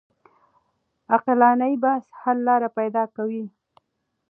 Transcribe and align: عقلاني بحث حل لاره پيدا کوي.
عقلاني 1.13 1.73
بحث 1.83 2.03
حل 2.21 2.37
لاره 2.47 2.69
پيدا 2.77 3.03
کوي. 3.15 3.45